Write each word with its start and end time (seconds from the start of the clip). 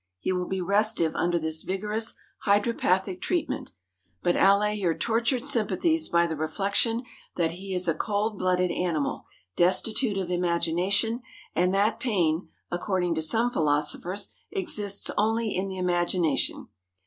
He 0.17 0.31
will 0.31 0.47
be 0.47 0.61
restive 0.63 1.13
under 1.15 1.37
this 1.37 1.61
vigorous 1.61 2.15
hydropathic 2.47 3.21
treatment; 3.21 3.71
but 4.23 4.35
allay 4.35 4.73
your 4.73 4.97
tortured 4.97 5.45
sympathies 5.45 6.09
by 6.09 6.25
the 6.25 6.35
reflection 6.35 7.03
that 7.35 7.51
he 7.51 7.75
is 7.75 7.87
a 7.87 7.93
cold 7.93 8.39
blooded 8.39 8.71
animal, 8.71 9.25
destitute 9.55 10.17
of 10.17 10.31
imagination, 10.31 11.21
and 11.53 11.71
that 11.75 11.99
pain, 11.99 12.49
according 12.71 13.13
to 13.13 13.21
some 13.21 13.51
philosophers, 13.51 14.33
exists 14.49 15.11
only 15.19 15.55
in 15.55 15.67
the 15.67 15.77
imagination. 15.77 16.69